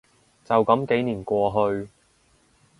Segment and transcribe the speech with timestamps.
[0.43, 1.87] 就噉幾年過去